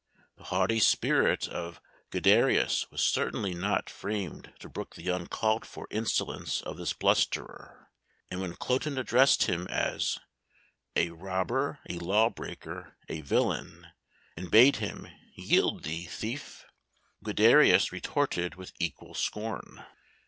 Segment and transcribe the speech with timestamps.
[0.37, 6.59] The haughty spirit of Guiderius was certainly not framed to brook the uncalled for insolence
[6.63, 7.91] of this blusterer,
[8.31, 10.17] and when Cloten addressed him as
[10.95, 13.89] "a robber, a law breaker, a villain,"
[14.35, 16.65] and bade him "Yield thee, thief!"
[17.23, 19.85] Guiderius retorted with equal scorn.